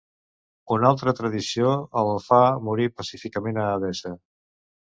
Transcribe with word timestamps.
Una 0.75 0.87
altra 0.91 1.13
tradició 1.19 1.73
el 2.03 2.09
fa 2.31 2.41
morir 2.71 2.89
pacíficament 3.03 3.63
a 3.67 3.71
Edessa. 3.77 4.15